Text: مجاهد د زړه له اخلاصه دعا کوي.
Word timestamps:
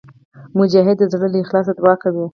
مجاهد 0.57 0.97
د 0.99 1.03
زړه 1.11 1.27
له 1.31 1.37
اخلاصه 1.43 1.71
دعا 1.79 1.93
کوي. 2.03 2.25